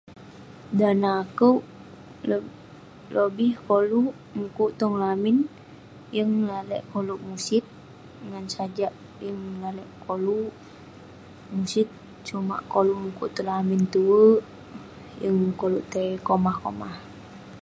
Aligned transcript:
Dan 0.79 0.95
neh 1.03 1.17
akouk, 1.23 1.61
le- 2.29 2.51
lobih 3.15 3.53
koluk 3.67 4.13
mukuk 4.37 4.71
tong 4.79 4.95
lamin, 5.03 5.37
yeng 6.15 6.33
lalek 6.49 6.83
koluk 6.91 7.19
musit 7.29 7.63
ngan 8.29 8.45
sajak 8.55 8.93
yeng 9.25 9.41
lalek 9.63 9.89
koluk 10.05 10.51
musit. 11.55 11.87
Sajak 12.27 12.61
koluk 12.73 12.99
mukuk 13.03 13.29
tong 13.35 13.49
lamin 13.53 13.81
tue, 13.93 14.25
yeng 15.23 15.39
koluk 15.59 15.85
tai 15.93 16.09
komah 16.27 16.57
komah. 16.63 16.95